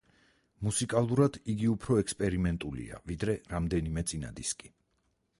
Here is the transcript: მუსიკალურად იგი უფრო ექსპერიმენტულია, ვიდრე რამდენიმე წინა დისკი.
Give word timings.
მუსიკალურად 0.67 1.35
იგი 1.53 1.67
უფრო 1.73 1.97
ექსპერიმენტულია, 2.03 3.01
ვიდრე 3.11 3.35
რამდენიმე 3.53 4.05
წინა 4.13 4.33
დისკი. 4.41 4.73